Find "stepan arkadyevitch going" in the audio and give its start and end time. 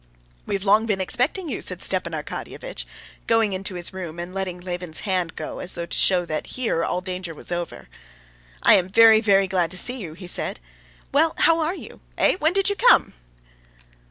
1.79-3.53